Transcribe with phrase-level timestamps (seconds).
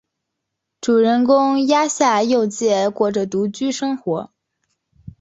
[0.81, 4.31] 主人公鸭下佑介过着独居生活。